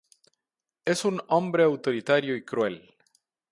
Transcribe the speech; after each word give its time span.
Es 0.83 1.05
un 1.05 1.21
hombre 1.27 1.63
autoritario 1.63 2.35
y 2.35 2.43
cruel. 2.43 2.95